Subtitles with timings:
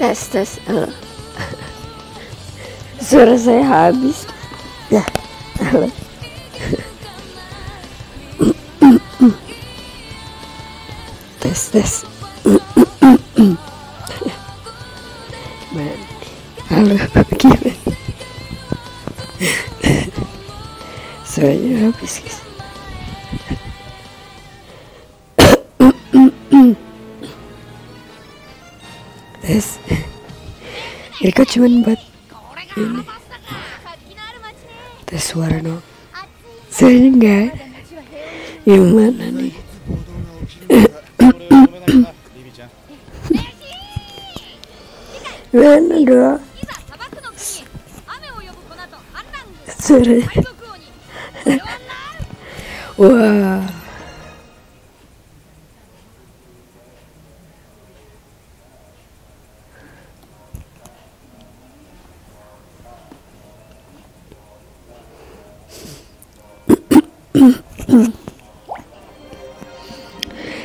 [0.00, 0.88] tes tes halo
[3.04, 4.24] suara saya habis
[4.88, 5.04] ya
[5.60, 5.92] halo
[11.44, 11.92] tes tes
[15.76, 16.00] Man.
[16.72, 16.96] halo
[17.36, 17.72] gimana
[21.28, 22.49] suaranya habis guys
[29.40, 29.80] tes
[31.20, 32.00] Rika cuman buat
[32.80, 33.02] ini.
[35.04, 35.84] Tes suara no
[36.70, 37.50] saya enggak
[38.62, 39.52] gimana nih?
[45.50, 46.40] Mana dong?
[49.80, 50.16] Suara.
[52.94, 53.08] Wah.
[53.10, 53.79] wow.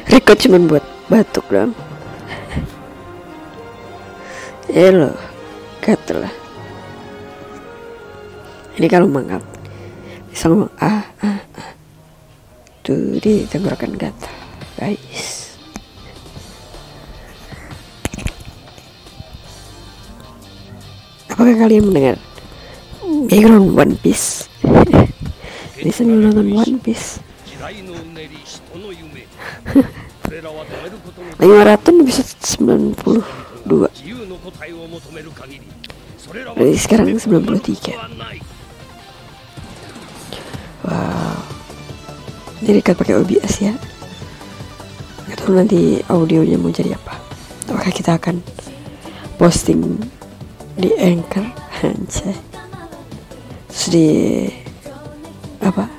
[0.06, 1.74] Riko cuma buat batuk dong.
[4.70, 5.12] Hello, ya lo
[5.86, 6.34] katalah
[8.76, 9.40] ini kalau mangap
[10.34, 11.72] bisa ngomong ah ah ah, ah.
[12.84, 14.32] tuh di tenggorokan kata
[14.76, 15.56] guys.
[21.32, 22.18] Apakah kalian mendengar
[23.28, 24.55] background One Piece?
[25.86, 27.22] Listen, you don't One Piece.
[31.38, 33.22] Lima ratus bisa sembilan puluh
[33.70, 33.86] dua.
[36.58, 37.94] Jadi sekarang sembilan puluh tiga.
[40.90, 41.38] Wow.
[42.66, 43.78] Jadi kan pakai OBS ya.
[45.30, 47.14] Gak tahu nanti audionya mau jadi apa.
[47.70, 48.42] Apakah kita akan
[49.38, 50.02] posting
[50.82, 51.46] di Anchor?
[51.86, 52.34] Anjay.
[53.70, 54.65] Sudah.
[55.66, 55.90] Apa?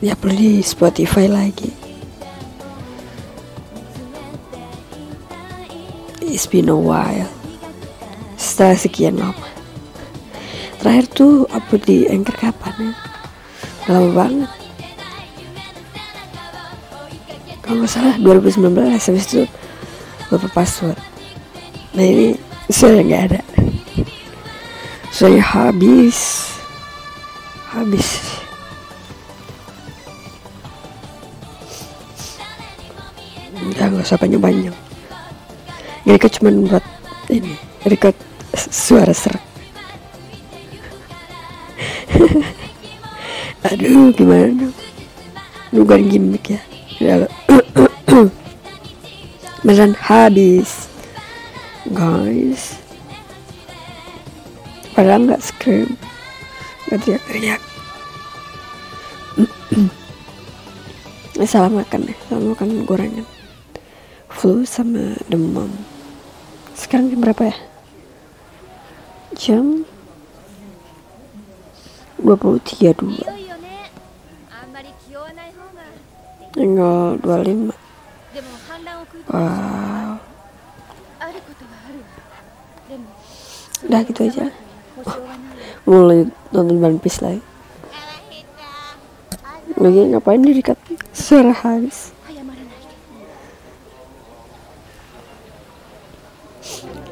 [0.00, 1.68] Ya di Spotify lagi.
[6.24, 7.28] It's been a while.
[8.40, 9.44] Setelah sekian lama.
[10.80, 12.92] Terakhir tuh upload di Anchor kapan ya?
[13.92, 14.50] Lama banget.
[17.60, 19.44] Kalau nggak salah 2019 Habis itu
[20.32, 20.96] lupa password.
[21.92, 22.32] Nah ini
[22.72, 23.42] suara nggak ada.
[25.12, 26.48] Suaranya habis
[27.70, 28.18] Habis.
[33.62, 34.18] Udah nggak usah
[36.02, 36.82] Ini kan cuma buat
[37.30, 37.54] ini
[37.86, 38.18] Record
[38.58, 39.38] suara serak.
[43.70, 44.74] Aduh gimana?
[45.70, 46.60] Bukan gimmick ya.
[46.98, 47.30] Udah
[49.62, 50.90] Beneran habis.
[51.94, 52.82] Guys.
[54.90, 56.09] Padahal nggak scream
[56.90, 57.62] gak teriak-teriak
[61.50, 63.26] salah makan deh salah makan gorengan.
[64.30, 65.72] Flu sama demam.
[66.78, 67.56] Sekarang jam berapa ya?
[69.34, 69.82] Jam
[72.22, 73.24] 23.2
[76.50, 77.72] Tinggal 25
[79.30, 80.18] wow.
[83.80, 84.69] Udah gitu aja
[85.88, 87.48] mulai nonton One Piece lagi ya.
[89.80, 90.78] lagi ngapain diri dekat
[91.10, 92.12] suara habis?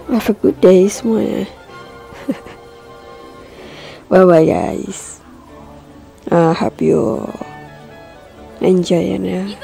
[0.09, 1.45] Have a good day semua ya.
[4.11, 5.21] bye bye guys.
[6.29, 7.25] I uh, hope you
[8.61, 9.57] enjoy ya, and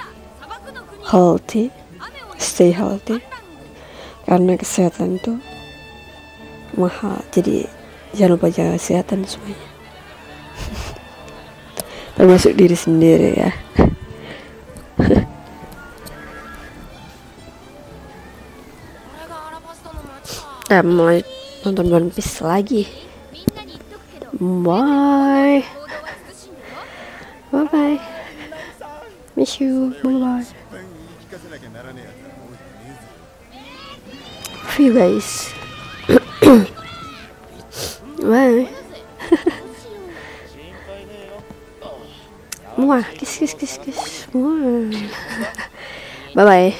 [1.04, 1.72] healthy.
[2.36, 3.20] Stay healthy.
[4.24, 5.36] Karena kesehatan itu
[6.76, 7.20] mahal.
[7.32, 7.68] Jadi
[8.14, 9.68] jangan lupa jaga kesehatan semuanya.
[12.16, 13.52] Termasuk diri sendiri ya.
[20.64, 21.06] Nah mau
[21.62, 22.82] nonton One Piece lagi.
[24.34, 25.62] Bye.
[27.54, 27.98] Bye bye
[29.38, 29.94] miss you.
[30.02, 30.46] Bye bye
[34.74, 35.54] see you guys.
[38.24, 38.66] Ouais.
[42.78, 44.90] Moi, qu'est-ce que qu'est-ce que moi
[46.34, 46.74] Bye bye.